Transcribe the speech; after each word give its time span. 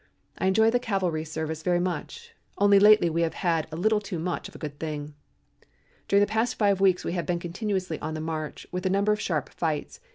I 0.39 0.47
enjoy 0.47 0.71
the 0.71 0.79
cavalry 0.79 1.23
service 1.23 1.61
very 1.61 1.79
much, 1.79 2.33
only 2.57 2.79
lately 2.79 3.07
we 3.07 3.21
have 3.21 3.35
had 3.35 3.67
a 3.71 3.75
little 3.75 3.99
too 4.01 4.17
much 4.17 4.49
of 4.49 4.55
a 4.55 4.57
good 4.57 4.79
thing. 4.79 5.13
During 6.07 6.21
the 6.21 6.25
past 6.31 6.55
five 6.57 6.81
weeks 6.81 7.03
we 7.05 7.11
have 7.13 7.27
been 7.27 7.37
continuously 7.37 7.99
on 7.99 8.15
the 8.15 8.19
march, 8.19 8.65
with 8.71 8.87
a 8.87 8.89
number 8.89 9.11
of 9.11 9.21
sharp 9.21 9.49
fights. 9.49 9.99